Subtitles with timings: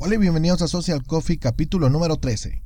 [0.00, 2.62] Hola y bienvenidos a Social Coffee capítulo número 13.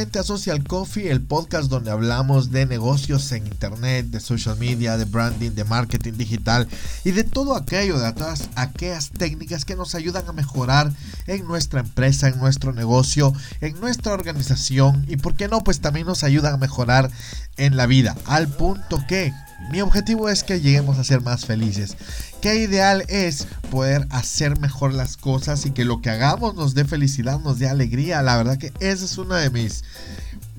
[0.00, 5.04] A Social Coffee, el podcast donde hablamos de negocios en internet, de social media, de
[5.04, 6.66] branding, de marketing digital
[7.04, 10.90] y de todo aquello, de todas aquellas técnicas que nos ayudan a mejorar
[11.26, 16.06] en nuestra empresa, en nuestro negocio, en nuestra organización y por qué no, pues también
[16.06, 17.10] nos ayudan a mejorar
[17.58, 19.34] en la vida, al punto que
[19.70, 21.96] mi objetivo es que lleguemos a ser más felices.
[22.40, 26.84] Qué ideal es poder hacer mejor las cosas y que lo que hagamos nos dé
[26.84, 28.22] felicidad, nos dé alegría.
[28.22, 29.84] La verdad que esa es una de mis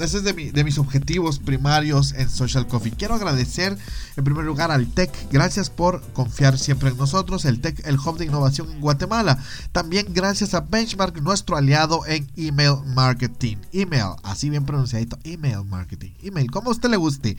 [0.02, 2.92] ese es de, de, mis objetivos primarios en Social Coffee.
[2.92, 3.78] Quiero agradecer
[4.16, 5.12] en primer lugar al TEC.
[5.32, 7.46] Gracias por confiar siempre en nosotros.
[7.46, 9.38] El TEC, el Hub de Innovación en Guatemala.
[9.72, 13.58] También gracias a Benchmark, nuestro aliado en email marketing.
[13.73, 15.18] Email, así bien pronunciadito.
[15.23, 16.12] Email marketing.
[16.22, 17.38] Email, como a usted le guste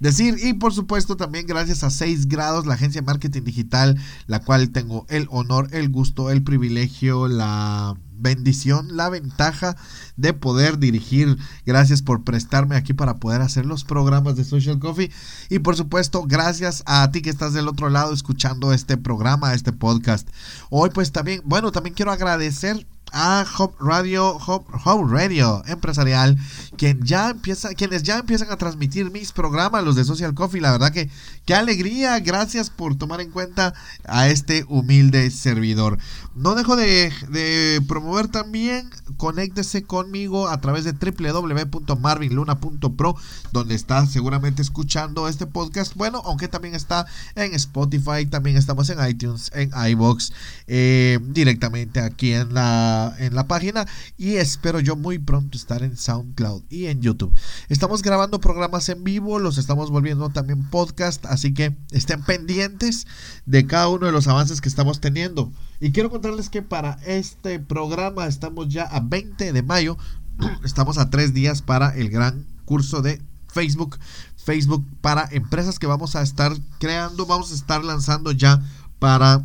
[0.00, 0.36] decir.
[0.42, 4.70] Y por supuesto también gracias a 6 grados, la agencia de marketing digital, la cual
[4.70, 9.76] tengo el honor, el gusto, el privilegio, la bendición, la ventaja
[10.16, 11.36] de poder dirigir.
[11.66, 15.10] Gracias por prestarme aquí para poder hacer los programas de Social Coffee.
[15.50, 19.72] Y por supuesto, gracias a ti que estás del otro lado escuchando este programa, este
[19.72, 20.28] podcast.
[20.70, 26.38] Hoy pues también, bueno, también quiero agradecer a Hub Radio, Hub, Radio Empresarial,
[26.76, 30.60] quien ya empieza, quienes ya empiezan a transmitir mis programas, los de Social Coffee.
[30.60, 31.08] La verdad que
[31.44, 33.74] qué alegría, gracias por tomar en cuenta
[34.04, 35.98] a este humilde servidor.
[36.34, 43.16] No dejo de, de promover también, conéctese conmigo a través de www.marvinluna.pro,
[43.52, 45.94] donde está seguramente escuchando este podcast.
[45.94, 50.32] Bueno, aunque también está en Spotify, también estamos en iTunes, en iBox,
[50.66, 53.86] eh, directamente aquí en la en la página
[54.16, 57.34] y espero yo muy pronto estar en SoundCloud y en YouTube.
[57.68, 63.06] Estamos grabando programas en vivo, los estamos volviendo también podcast, así que estén pendientes
[63.46, 65.52] de cada uno de los avances que estamos teniendo.
[65.80, 69.96] Y quiero contarles que para este programa estamos ya a 20 de mayo,
[70.64, 73.98] estamos a tres días para el gran curso de Facebook.
[74.36, 78.62] Facebook para empresas que vamos a estar creando, vamos a estar lanzando ya
[78.98, 79.44] para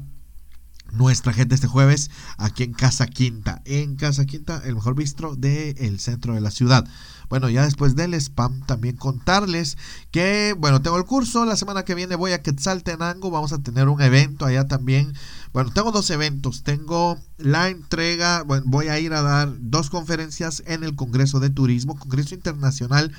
[0.97, 3.61] nuestra gente este jueves aquí en Casa Quinta.
[3.65, 6.87] En Casa Quinta, el mejor bistro del centro de la ciudad.
[7.29, 9.77] Bueno, ya después del spam, también contarles
[10.11, 11.45] que, bueno, tengo el curso.
[11.45, 13.31] La semana que viene voy a Quetzaltenango.
[13.31, 15.13] Vamos a tener un evento allá también.
[15.53, 16.63] Bueno, tengo dos eventos.
[16.63, 18.43] Tengo la entrega.
[18.43, 23.11] Bueno, voy a ir a dar dos conferencias en el Congreso de Turismo, Congreso Internacional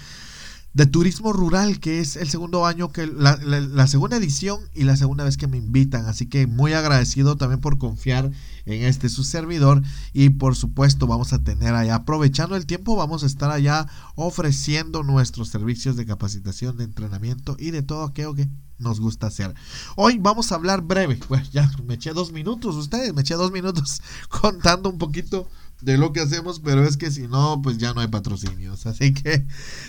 [0.75, 5.25] de turismo rural, que es el segundo año que la, segunda edición y la segunda
[5.25, 6.07] vez que me invitan.
[6.07, 8.31] Así que muy agradecido también por confiar
[8.67, 9.83] en este su servidor.
[10.13, 15.03] Y por supuesto, vamos a tener allá, aprovechando el tiempo, vamos a estar allá ofreciendo
[15.03, 18.49] nuestros servicios de capacitación, de entrenamiento y de todo aquello que
[18.79, 19.55] nos gusta hacer.
[19.97, 21.19] Hoy vamos a hablar breve.
[21.29, 25.49] Bueno, ya me eché dos minutos, ustedes me eché dos minutos contando un poquito
[25.81, 28.87] de lo que hacemos, pero es que si no, pues ya no hay patrocinios.
[28.87, 29.39] Así que,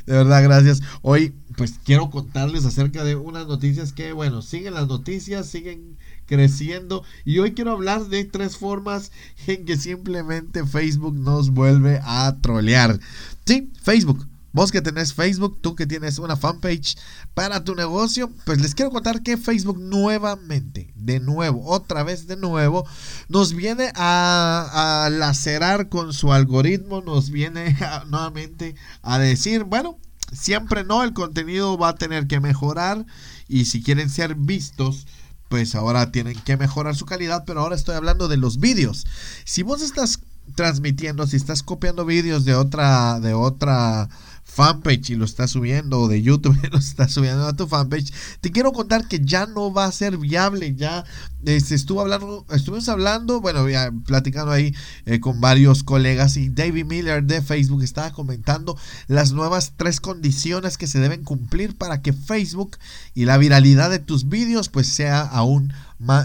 [0.06, 0.82] de verdad, gracias.
[1.02, 7.04] Hoy, pues quiero contarles acerca de unas noticias que, bueno, siguen las noticias, siguen creciendo.
[7.26, 9.12] Y hoy quiero hablar de tres formas
[9.48, 13.00] en que simplemente Facebook nos vuelve a trolear.
[13.46, 16.98] Sí, Facebook Vos que tenés Facebook, tú que tienes una fanpage
[17.34, 22.36] para tu negocio, pues les quiero contar que Facebook nuevamente, de nuevo, otra vez de
[22.36, 22.88] nuevo,
[23.28, 27.78] nos viene a, lacerar con su algoritmo, nos viene
[28.08, 30.00] nuevamente a decir, bueno,
[30.32, 33.06] siempre no, el contenido va a tener que mejorar
[33.48, 35.06] y si quieren ser vistos,
[35.48, 39.06] pues ahora tienen que mejorar su calidad, pero ahora estoy hablando de los vídeos.
[39.46, 40.20] Si vos estás
[40.56, 44.10] transmitiendo, si estás copiando vídeos de otra, de otra
[44.50, 48.12] fanpage y lo está subiendo, o de YouTube lo está subiendo a tu fanpage,
[48.42, 50.76] te quiero contar que ya no va a ser viable.
[50.76, 51.06] Ya
[51.46, 56.86] se estuvo hablando, estuvimos hablando, bueno, ya platicando ahí eh, con varios colegas y David
[56.86, 58.78] Miller de Facebook estaba comentando
[59.08, 62.78] las nuevas tres condiciones que se deben cumplir para que Facebook
[63.14, 65.72] y la viralidad de tus vídeos pues sea aún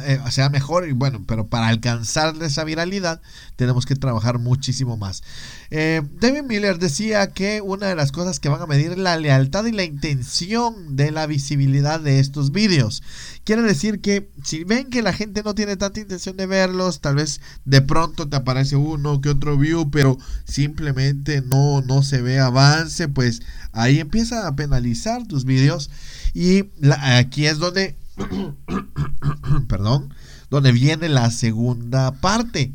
[0.04, 3.20] eh, sea mejor y bueno, pero para alcanzar esa viralidad
[3.56, 5.24] tenemos que trabajar muchísimo más.
[5.70, 9.16] Eh, David Miller decía que una de las cosas que van a medir es la
[9.16, 13.02] lealtad y la intención de la visibilidad de estos vídeos.
[13.42, 17.16] Quiere decir que si ven que la gente no tiene tanta intención de verlos, tal
[17.16, 22.38] vez de pronto te aparece uno que otro view, pero simplemente no, no se ve
[22.38, 23.42] avance, pues
[23.72, 25.90] ahí empieza a penalizar tus vídeos.
[26.32, 27.96] Y aquí es donde
[29.68, 30.14] perdón,
[30.50, 32.72] donde viene la segunda parte.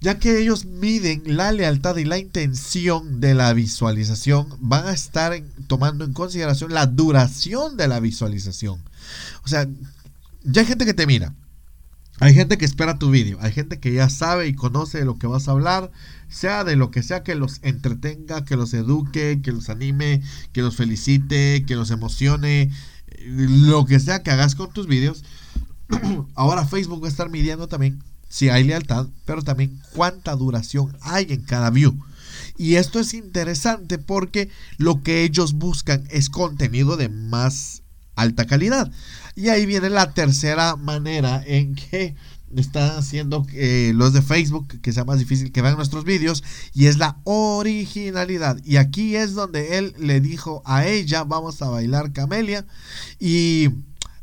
[0.00, 5.32] ya que ellos miden la lealtad y la intención de la visualización, van a estar
[5.66, 8.82] tomando en consideración la duración de la visualización.
[9.44, 9.66] O sea,
[10.42, 11.34] ya hay gente que te mira,
[12.20, 15.18] hay gente que espera tu vídeo, hay gente que ya sabe y conoce de lo
[15.18, 15.90] que vas a hablar,
[16.28, 20.62] sea de lo que sea que los entretenga, que los eduque, que los anime, que
[20.62, 22.70] los felicite, que los emocione,
[23.26, 25.24] lo que sea que hagas con tus vídeos.
[26.34, 31.26] Ahora Facebook va a estar midiendo también si hay lealtad, pero también cuánta duración hay
[31.30, 31.96] en cada view.
[32.56, 37.82] Y esto es interesante porque lo que ellos buscan es contenido de más
[38.16, 38.90] alta calidad.
[39.36, 42.14] Y ahí viene la tercera manera en que
[42.56, 46.86] están haciendo eh, los de Facebook que sea más difícil que vean nuestros vídeos y
[46.86, 48.58] es la originalidad.
[48.64, 52.66] Y aquí es donde él le dijo a ella, vamos a bailar Camelia.
[53.18, 53.70] Y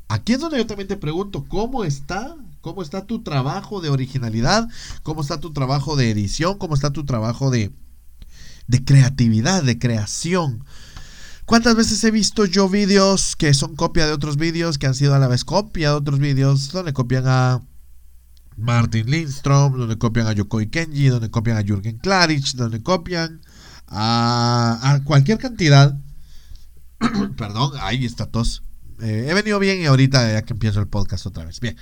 [0.08, 4.70] aquí es donde yo también te pregunto, ¿cómo está ¿Cómo está tu trabajo de originalidad?
[5.02, 6.60] ¿Cómo está tu trabajo de edición?
[6.60, 7.72] ¿Cómo está tu trabajo de,
[8.68, 10.64] de creatividad, de creación?
[11.46, 15.16] ¿Cuántas veces he visto yo vídeos que son copia de otros vídeos, que han sido
[15.16, 17.62] a la vez copia de otros vídeos, donde copian a
[18.62, 23.42] Martin Lindstrom, donde copian a Yokoi Kenji, donde copian a Jürgen Klarich, donde copian
[23.88, 25.98] a, cualquier cantidad.
[27.38, 28.64] Perdón, ahí está tos.
[29.02, 31.60] Eh, he venido bien y ahorita ya que empiezo el podcast otra vez.
[31.60, 31.76] Bien,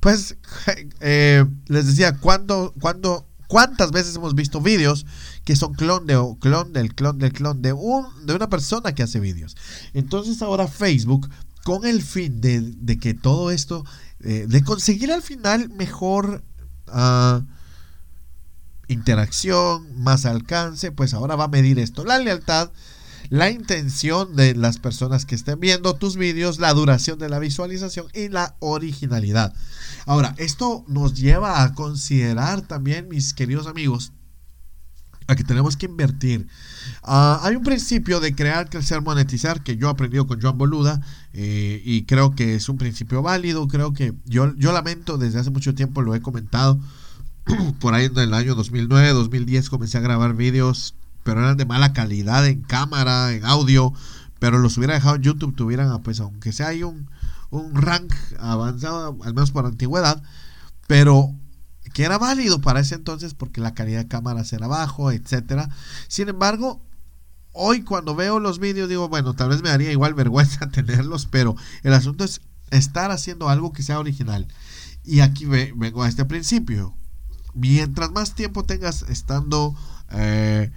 [0.00, 0.36] pues
[1.00, 5.04] eh, les decía, ¿cuándo, cuándo, ¿cuántas veces hemos visto vídeos
[5.44, 9.02] que son clon de clon del clon del clon de, un, de una persona que
[9.02, 9.56] hace vídeos?
[9.92, 11.28] Entonces ahora Facebook,
[11.62, 13.84] con el fin de, que todo esto,
[14.24, 16.42] eh, de conseguir al final mejor...
[16.88, 17.42] Uh,
[18.88, 22.70] interacción, más alcance, pues ahora va a medir esto, la lealtad
[23.32, 28.08] la intención de las personas que estén viendo tus vídeos, la duración de la visualización
[28.12, 29.54] y la originalidad.
[30.04, 34.12] Ahora, esto nos lleva a considerar también, mis queridos amigos,
[35.26, 36.46] a que tenemos que invertir.
[37.02, 41.00] Ah, hay un principio de crear, crecer, monetizar que yo he aprendido con Joan Boluda
[41.32, 43.68] eh, y creo que es un principio válido.
[43.68, 46.78] Creo que yo, yo lamento, desde hace mucho tiempo lo he comentado.
[47.80, 51.92] Por ahí en el año 2009, 2010 comencé a grabar vídeos pero eran de mala
[51.92, 53.92] calidad en cámara, en audio,
[54.38, 57.08] pero los hubiera dejado en YouTube, tuvieran, pues aunque sea hay un,
[57.50, 60.22] un rank avanzado, al menos por antigüedad,
[60.86, 61.34] pero
[61.92, 65.68] que era válido para ese entonces porque la calidad de cámaras era bajo, etcétera.
[66.08, 66.80] Sin embargo,
[67.52, 71.56] hoy cuando veo los vídeos digo, bueno, tal vez me daría igual vergüenza tenerlos, pero
[71.82, 72.40] el asunto es
[72.70, 74.48] estar haciendo algo que sea original.
[75.04, 76.94] Y aquí vengo a este principio.
[77.54, 79.74] Mientras más tiempo tengas estando
[80.10, 80.70] eh,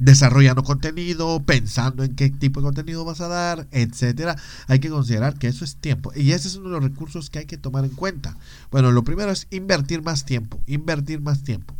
[0.00, 4.34] desarrollando contenido, pensando en qué tipo de contenido vas a dar, etcétera.
[4.66, 7.40] Hay que considerar que eso es tiempo y ese es uno de los recursos que
[7.40, 8.36] hay que tomar en cuenta.
[8.70, 11.76] Bueno, lo primero es invertir más tiempo, invertir más tiempo.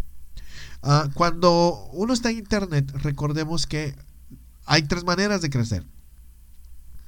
[0.83, 3.97] Ah, cuando uno está en internet, recordemos que
[4.67, 5.85] hay tres maneras de crecer.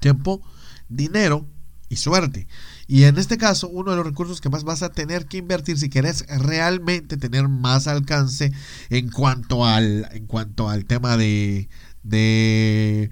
[0.00, 0.42] Tiempo,
[0.88, 1.46] dinero
[1.92, 2.48] y suerte.
[2.86, 5.78] Y en este caso, uno de los recursos que más vas a tener que invertir
[5.78, 8.50] si quieres realmente tener más alcance
[8.88, 11.68] en cuanto al, en cuanto al tema de,
[12.02, 13.10] de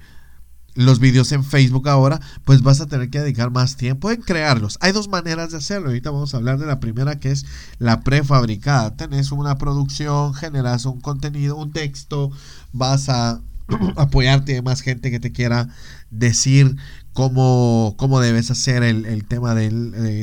[0.73, 4.79] los vídeos en Facebook ahora, pues vas a tener que dedicar más tiempo en crearlos.
[4.81, 5.89] Hay dos maneras de hacerlo.
[5.89, 7.45] Ahorita vamos a hablar de la primera que es
[7.77, 8.95] la prefabricada.
[8.95, 12.31] Tenés una producción, generas un contenido, un texto,
[12.73, 13.41] vas a
[13.95, 15.69] apoyarte de más gente que te quiera
[16.09, 16.75] decir
[17.13, 19.69] cómo, cómo debes hacer el, tema eh,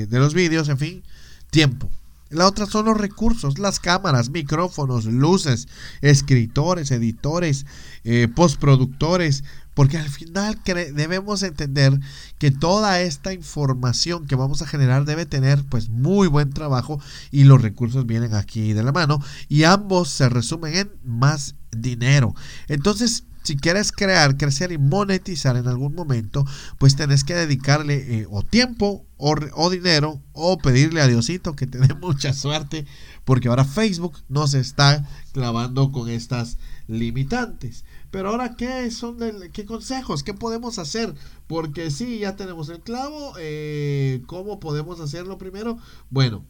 [0.09, 1.03] de los vídeos, en fin,
[1.51, 1.91] tiempo.
[2.31, 5.67] La otra son los recursos, las cámaras, micrófonos, luces,
[6.03, 7.65] escritores, editores,
[8.05, 11.99] eh, postproductores, porque al final debemos entender
[12.39, 17.45] que toda esta información que vamos a generar debe tener pues muy buen trabajo y
[17.45, 22.35] los recursos vienen aquí de la mano y ambos se resumen en más dinero.
[22.67, 26.45] Entonces, si quieres crear, crecer y monetizar en algún momento,
[26.77, 31.79] pues tenés que dedicarle eh, o tiempo o, dinero o pedirle a Diosito que te
[31.79, 32.85] dé mucha suerte,
[33.25, 37.87] porque ahora Facebook nos está clavando con estas limitantes.
[38.11, 39.17] Pero ahora, ¿qué son
[39.55, 40.23] qué consejos?
[40.23, 41.15] ¿Qué podemos hacer?
[41.47, 43.33] Porque sí, ya tenemos el clavo.
[43.39, 45.79] Eh, ¿Cómo podemos hacerlo primero?
[46.11, 46.45] Bueno,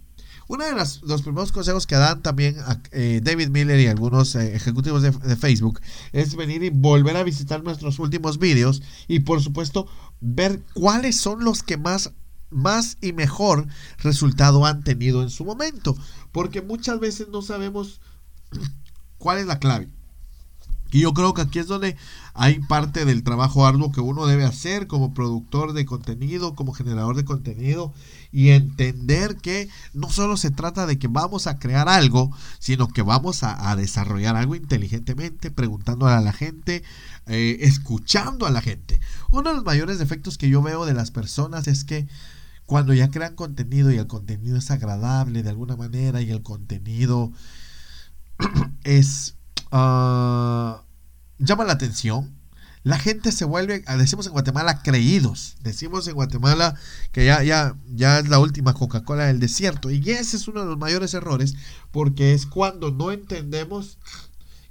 [0.49, 4.57] uno de los primeros consejos que dan también a, eh, David Miller y algunos eh,
[4.57, 5.81] ejecutivos de, Facebook
[6.12, 9.87] es venir y volver a visitar nuestros últimos vídeos y por supuesto
[10.21, 12.12] ver cuáles son los que más
[12.50, 13.67] más y mejor
[13.99, 15.95] resultado han tenido en su momento.
[16.33, 18.00] Porque muchas veces no sabemos
[19.19, 19.90] cuál es la clave.
[20.90, 21.97] Y yo creo que aquí es donde
[22.35, 27.16] hay parte del trabajo arduo que uno debe hacer como productor de contenido, como generador
[27.16, 27.92] de contenido,
[28.33, 33.02] y entender que no solo se trata de que vamos a crear algo, sino que
[33.02, 36.83] vamos a, desarrollar algo inteligentemente, preguntándole a la gente,
[37.26, 38.99] eh, escuchando a la gente.
[39.30, 42.07] Uno de los mayores defectos que yo veo de las personas es que
[42.66, 47.33] cuando ya crean contenido y el contenido es agradable de alguna manera y el contenido
[48.85, 49.38] es
[49.70, 50.82] Ah,
[51.38, 52.37] llama la atención.
[52.84, 55.56] La gente se vuelve, ah, decimos en Guatemala, creídos.
[55.62, 56.75] Decimos en Guatemala
[57.12, 59.90] que ya, ya, ya es la última Coca-Cola del desierto.
[59.90, 61.54] Y ese es uno de los mayores errores,
[61.90, 63.98] porque es cuando no entendemos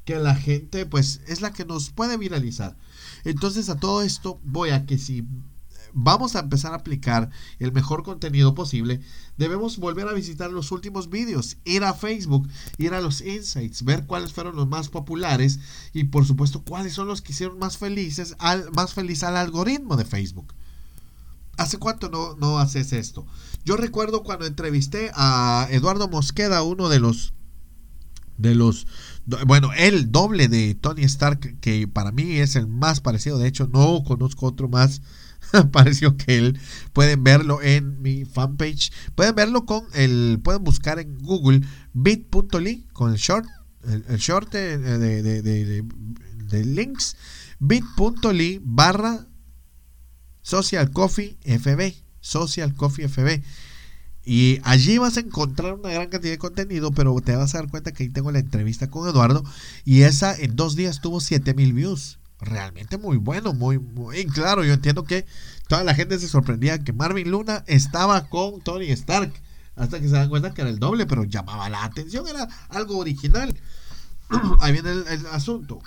[0.06, 2.78] que la gente, pues, es la que nos puede viralizar.
[3.26, 5.28] Entonces, a todo esto voy a que si
[5.94, 7.30] vamos a empezar a aplicar
[7.60, 9.02] el mejor contenido posible,
[9.38, 14.06] debemos volver a visitar los últimos vídeos, ir a Facebook, ir a los insights, ver
[14.06, 15.60] cuáles fueron los más populares
[15.94, 19.98] y por supuesto cuáles son los que hicieron más felices al más feliz al algoritmo
[19.98, 20.54] de Facebook.
[21.58, 23.26] ¿Hace cuánto no, no haces esto?
[23.66, 27.34] Yo recuerdo cuando entrevisté a Eduardo Mosqueda, uno de los
[28.38, 28.86] de los
[29.46, 33.68] bueno, el doble de Tony Stark que para mí es el más parecido, de hecho
[33.68, 35.02] no conozco otro más
[35.72, 36.60] pareció que él
[36.94, 38.92] pueden verlo en mi fanpage.
[39.16, 41.62] Pueden verlo con el pueden buscar en google
[41.94, 43.48] bit.ly con el short
[43.84, 47.16] el, short de, de, links
[47.60, 49.28] bit.ly barra
[50.42, 53.44] social coffee fb social coffee fb
[54.30, 57.70] y allí vas a encontrar una gran cantidad de contenido, pero te vas a dar
[57.70, 59.42] cuenta que ahí tengo la entrevista con Eduardo
[59.86, 64.64] y esa en dos días tuvo 7000 views realmente muy bueno, muy, muy claro.
[64.64, 65.26] Yo entiendo que
[65.68, 69.34] toda la gente se sorprendía que Marvin Luna estaba con Tony Stark.
[69.76, 72.98] Hasta que se dan cuenta que era el doble, pero llamaba la atención, era algo
[72.98, 73.56] original.
[74.60, 75.80] Ahí viene el, asunto.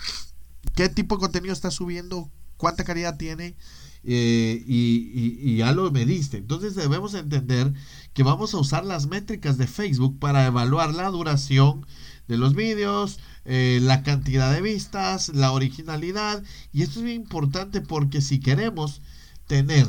[0.75, 2.29] ¿Qué tipo de contenido está subiendo?
[2.55, 3.55] ¿Cuánta calidad tiene?
[4.03, 6.37] Eh, y, y, ya lo mediste.
[6.37, 7.73] Entonces debemos entender
[8.13, 11.85] que vamos a usar las métricas de Facebook para evaluar la duración
[12.27, 16.43] de los vídeos, eh, la cantidad de vistas, la originalidad.
[16.71, 19.01] Y esto es muy importante porque si queremos
[19.47, 19.87] tener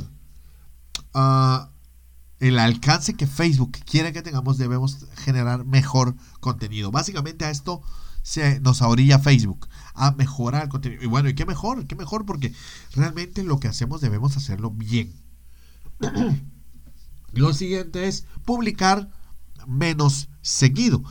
[1.14, 1.70] ah,
[2.40, 6.90] el alcance que Facebook quiere que tengamos, debemos generar mejor contenido.
[6.90, 7.82] Básicamente a esto
[8.22, 11.02] se nos orilla Facebook a mejorar el contenido.
[11.02, 11.86] Y bueno, ¿y qué mejor?
[11.86, 12.24] ¿Qué mejor?
[12.24, 12.52] Porque
[12.94, 15.12] realmente lo que hacemos debemos hacerlo bien.
[17.32, 19.10] lo siguiente es publicar
[19.66, 21.04] menos seguido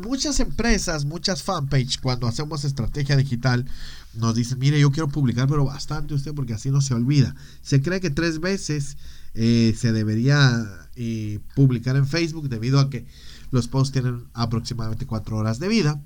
[0.00, 3.66] muchas empresas, muchas fanpage, cuando hacemos estrategia digital,
[4.14, 7.34] nos dicen, mire, yo quiero publicar, pero bastante usted, porque así no se olvida.
[7.62, 8.96] Se cree que tres veces
[9.34, 10.66] eh, se debería
[10.96, 13.06] eh, publicar en Facebook debido a que
[13.50, 16.02] los posts tienen aproximadamente cuatro horas de vida.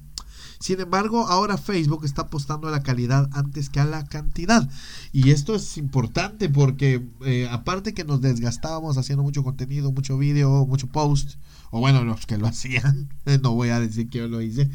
[0.65, 4.67] Sin embargo, ahora Facebook está apostando a la calidad antes que a la cantidad.
[5.13, 10.65] Y esto es importante porque eh, aparte que nos desgastábamos haciendo mucho contenido, mucho vídeo,
[10.65, 11.35] mucho post,
[11.71, 13.11] o bueno, los que lo hacían,
[13.43, 14.71] no voy a decir que yo lo hice,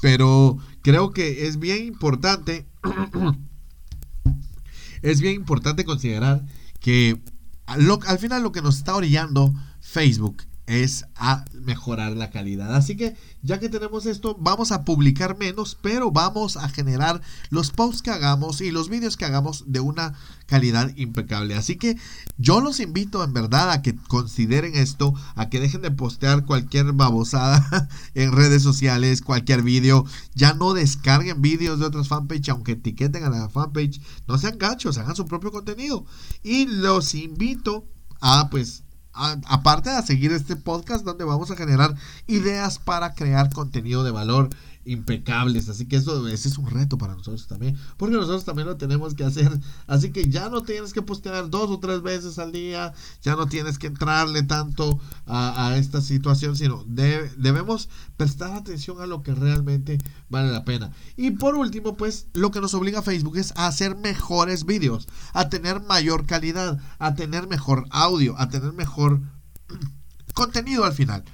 [0.00, 2.66] pero creo que es bien importante,
[5.02, 6.46] es bien importante considerar
[6.80, 7.20] que
[7.66, 12.74] al final lo que nos está orillando Facebook es a mejorar la calidad.
[12.74, 17.20] Así que ya que tenemos esto, vamos a publicar menos, pero vamos a generar
[17.50, 20.14] los posts que hagamos y los vídeos que hagamos de una
[20.46, 21.54] calidad impecable.
[21.54, 21.96] Así que
[22.38, 26.92] yo los invito en verdad a que consideren esto, a que dejen de postear cualquier
[26.92, 30.04] babosada en redes sociales, cualquier vídeo.
[30.34, 34.00] Ya no descarguen vídeos de otras fanpage, aunque etiqueten a la fanpage.
[34.26, 36.04] No sean gachos, hagan su propio contenido.
[36.42, 37.86] Y los invito
[38.20, 38.82] a pues
[39.16, 41.94] aparte de seguir este podcast donde vamos a generar
[42.26, 44.50] ideas para crear contenido de valor
[44.86, 45.68] impecables.
[45.68, 47.76] Así que eso ese es un reto para nosotros también.
[47.96, 49.50] Porque nosotros también lo tenemos que hacer.
[49.86, 52.92] Así que ya no tienes que postear dos o tres veces al día.
[53.22, 56.56] Ya no tienes que entrarle tanto a, esta situación.
[56.56, 60.92] Sino debemos prestar atención a lo que realmente vale la pena.
[61.16, 65.08] Y por último, pues lo que nos obliga a Facebook es a hacer mejores vídeos.
[65.32, 66.80] A tener mayor calidad.
[66.98, 68.38] A tener mejor audio.
[68.38, 69.20] A tener mejor
[70.34, 71.24] contenido al final.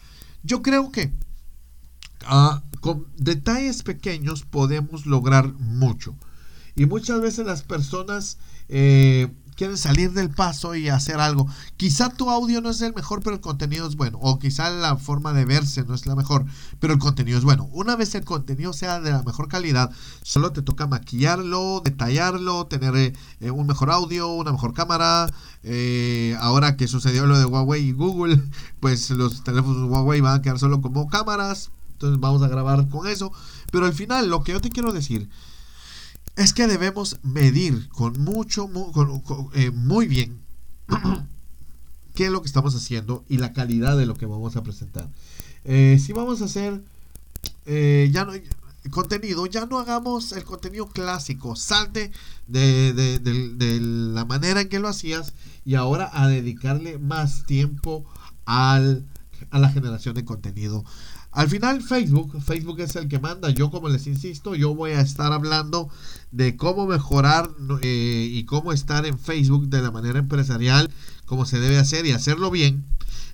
[0.42, 1.12] Yo creo que
[2.26, 6.16] Ah, con detalles pequeños podemos lograr mucho.
[6.74, 11.46] Y muchas veces las personas eh, quieren salir del paso y hacer algo.
[11.76, 14.18] Quizá tu audio no es el mejor, pero el contenido es bueno.
[14.20, 16.44] O quizá la forma de verse no es la mejor,
[16.80, 17.68] pero el contenido es bueno.
[17.70, 19.92] Una vez el contenido sea de la mejor calidad,
[20.24, 25.30] solo te toca maquillarlo, detallarlo, tener eh, un mejor audio, una mejor cámara.
[25.62, 28.42] Eh, ahora que sucedió lo de Huawei y Google,
[28.80, 31.70] pues los teléfonos Huawei van a quedar solo como cámaras
[32.02, 33.32] entonces vamos a grabar con eso.
[33.70, 35.28] Pero al final, lo que yo te quiero decir
[36.36, 38.68] es que debemos medir con mucho,
[39.54, 40.40] eh, muy, bien
[42.14, 45.08] qué es lo que estamos haciendo y la calidad de lo que vamos a presentar.
[45.64, 46.82] Eh, si vamos a hacer
[47.66, 48.32] eh, ya no
[48.90, 52.10] contenido, ya no hagamos el contenido clásico, salte
[52.48, 58.04] de, de, la manera en que lo hacías y ahora a dedicarle más tiempo
[58.44, 59.06] al,
[59.50, 60.84] a la generación de contenido.
[61.32, 63.48] Al final Facebook, Facebook es el que manda.
[63.48, 65.88] Yo como les insisto, yo voy a estar hablando
[66.30, 70.90] de cómo mejorar eh, y cómo estar en Facebook de la manera empresarial,
[71.24, 72.84] como se debe hacer y hacerlo bien.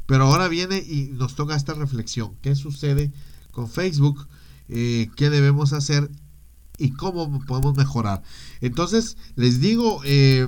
[0.07, 2.37] Pero ahora viene y nos toca esta reflexión.
[2.40, 3.12] ¿Qué sucede
[3.50, 4.28] con Facebook?
[4.69, 6.09] Eh, ¿Qué debemos hacer?
[6.78, 8.23] Y cómo podemos mejorar.
[8.61, 10.47] Entonces, les digo, eh,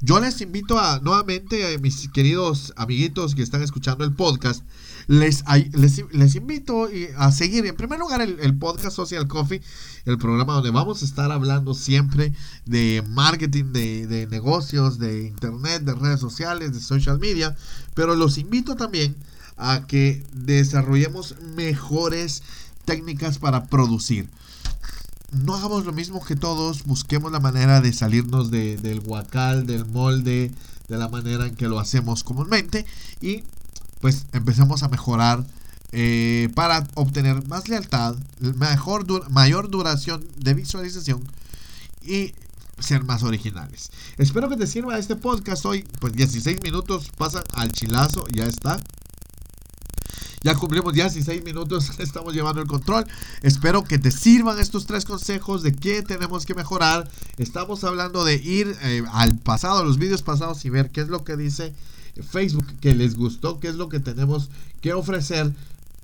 [0.00, 4.62] yo les invito a nuevamente a mis queridos amiguitos que están escuchando el podcast
[5.06, 9.62] les, les, invito a seguir, en primer lugar, el, podcast Social Coffee,
[10.06, 12.32] el programa donde vamos a estar hablando siempre
[12.64, 17.56] de marketing, de, negocios, de internet, de redes sociales, de social media,
[17.94, 19.14] pero los invito también
[19.56, 22.42] a que desarrollemos mejores
[22.84, 24.28] técnicas para producir.
[25.32, 30.52] No hagamos lo mismo que todos, busquemos la manera de salirnos del guacal, del molde,
[30.88, 32.86] de la manera en que lo hacemos comúnmente
[33.20, 33.42] y
[34.04, 35.46] pues empecemos a mejorar
[35.92, 41.26] eh, para obtener más lealtad, mejor mayor duración de visualización
[42.02, 42.34] y
[42.78, 43.90] ser más originales.
[44.18, 45.86] Espero que te sirva este podcast hoy.
[46.00, 48.78] Pues 16 minutos pasan al chilazo, ya está.
[50.42, 53.06] Ya cumplimos 16 minutos, estamos llevando el control.
[53.40, 57.10] Espero que te sirvan estos tres consejos de qué tenemos que mejorar.
[57.38, 61.08] Estamos hablando de ir eh, al pasado, a los vídeos pasados y ver qué es
[61.08, 61.72] lo que dice
[62.22, 65.52] Facebook que les gustó, qué es lo que tenemos que ofrecer.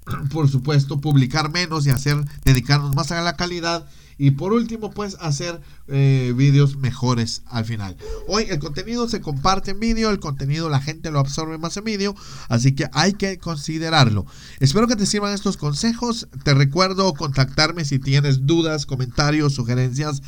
[0.33, 3.87] Por supuesto, publicar menos y hacer, dedicarnos más a la calidad.
[4.23, 7.97] Y por último, pues hacer eh, vídeos mejores al final.
[8.29, 11.85] Hoy el contenido se comparte en vídeo, el contenido la gente lo absorbe más en
[11.85, 12.15] vídeo,
[12.51, 14.27] así que hay que considerarlo.
[14.59, 16.29] Espero que te sirvan estos consejos.
[16.45, 20.21] Te recuerdo contactarme si tienes dudas, comentarios, sugerencias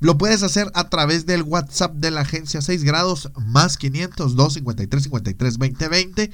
[0.00, 5.02] lo puedes hacer a través del WhatsApp de la agencia 6 grados más 502 53
[5.02, 6.30] 53 2020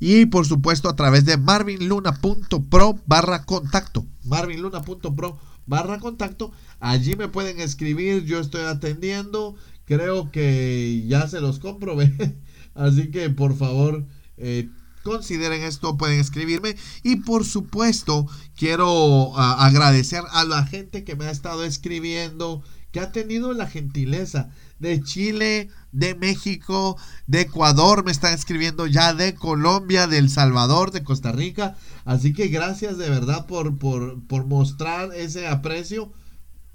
[0.00, 4.06] y por supuesto a través de marvinluna.pro barra contacto.
[4.24, 5.38] marvinluna.pro
[5.70, 6.52] barra contacto.
[6.80, 9.54] Allí me pueden escribir, yo estoy atendiendo.
[9.86, 12.12] Creo que ya se los comprobé.
[12.74, 14.04] Así que por favor...
[14.36, 14.68] Eh,
[15.02, 16.76] consideren esto, pueden escribirme.
[17.02, 23.00] Y por supuesto, quiero ah, agradecer a la gente que me ha estado escribiendo, que
[23.00, 29.34] ha tenido la gentileza de Chile, de México, de Ecuador, me están escribiendo ya de
[29.34, 31.76] Colombia, de El Salvador, de Costa Rica.
[32.04, 36.12] Así que gracias de verdad por, por, mostrar ese aprecio.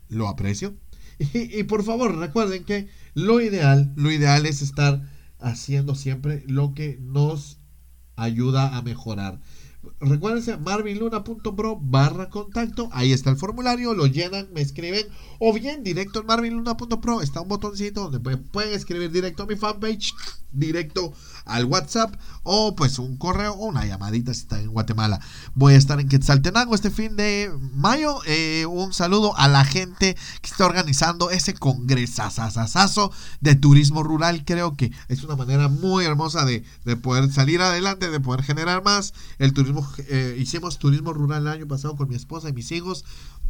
[0.10, 0.76] Lo aprecio.
[1.18, 5.02] Y, y por favor, recuerden que lo ideal, lo ideal es estar
[5.40, 7.58] haciendo siempre lo que nos
[8.18, 9.40] ayuda a mejorar.
[10.00, 12.90] Recuérdense, marvinluna.pro barra contacto.
[12.92, 15.08] Ahí está el formulario, lo llenan, me escriben.
[15.40, 20.14] O bien, directo en marvinluna.pro está un botoncito donde pueden escribir directo a mi fanpage,
[20.52, 21.14] directo
[21.46, 25.20] al WhatsApp o pues un correo o una llamadita si están en Guatemala.
[25.54, 28.20] Voy a estar en Quetzaltenango este fin de mayo.
[28.26, 34.44] Eh, un saludo a la gente que está organizando ese congresazazazo de turismo rural.
[34.46, 38.84] Creo que es una manera muy hermosa de, de poder salir adelante, de poder generar
[38.84, 39.14] más.
[39.40, 43.06] El turismo, eh, hicimos turismo rural el año pasado con mi esposa y mis hijos.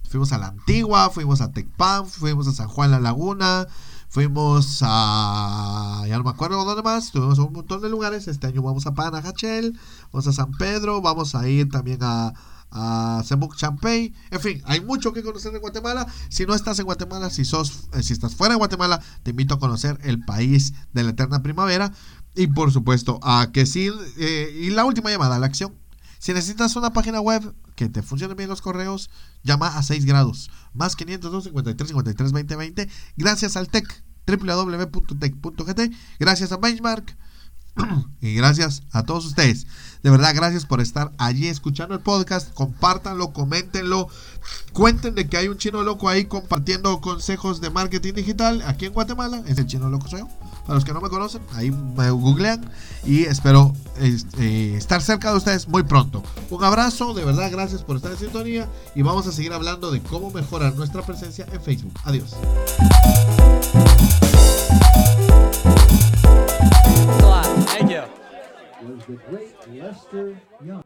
[0.09, 3.67] Fuimos a la Antigua, fuimos a Tecpan, fuimos a San Juan La Laguna,
[4.15, 6.05] fuimos a.
[6.07, 8.29] Ya no me acuerdo dónde más, tuvimos un montón de lugares.
[8.29, 9.77] Este año vamos a Panajachel,
[10.13, 12.31] vamos a San Pedro, vamos a ir también a,
[12.71, 14.13] a Semuc Champey.
[14.31, 16.07] En fin, hay mucho que conocer en Guatemala.
[16.29, 19.55] Si no estás en Guatemala, si, sos, eh, si estás fuera de Guatemala, te invito
[19.55, 21.91] a conocer el país de la eterna primavera.
[22.35, 23.91] Y por supuesto, a que sí.
[24.17, 25.73] Eh, y la última llamada la acción.
[26.19, 29.09] Si necesitas una página web que te funcione bien los correos,
[29.43, 30.49] llama a 6 grados.
[30.73, 32.89] Más 502 53 53 2020.
[33.17, 35.81] Gracias al TEC, www.tech.gt.
[36.19, 37.15] Gracias a Benchmark.
[38.21, 39.67] y gracias a todos ustedes.
[40.01, 42.53] De verdad, gracias por estar allí escuchando el podcast.
[42.53, 44.07] Compártanlo, coméntenlo.
[44.73, 48.93] Cuenten de que hay un chino loco ahí compartiendo consejos de marketing digital aquí en
[48.93, 49.43] Guatemala.
[49.47, 50.27] Ese chino loco soy yo.
[50.61, 52.67] Para los que no me conocen, ahí me googlean
[53.05, 56.23] y espero eh, estar cerca de ustedes muy pronto.
[56.49, 60.01] Un abrazo, de verdad, gracias por estar en sintonía y vamos a seguir hablando de
[60.01, 61.93] cómo mejorar nuestra presencia en Facebook.
[62.03, 62.35] Adiós.
[69.07, 70.83] the great Lester Young.